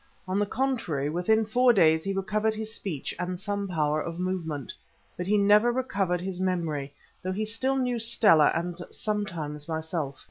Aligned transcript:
On 0.27 0.39
the 0.39 0.47
contrary, 0.47 1.09
within 1.11 1.45
four 1.45 1.73
days 1.73 2.03
he 2.03 2.11
recovered 2.11 2.55
his 2.55 2.73
speech 2.73 3.15
and 3.19 3.39
some 3.39 3.67
power 3.67 4.01
of 4.01 4.17
movement. 4.19 4.73
But 5.15 5.27
he 5.27 5.37
never 5.37 5.71
recovered 5.71 6.21
his 6.21 6.41
memory, 6.41 6.91
though 7.21 7.31
he 7.33 7.45
still 7.45 7.75
knew 7.77 7.99
Stella, 7.99 8.51
and 8.55 8.75
sometimes 8.89 9.69
myself. 9.69 10.19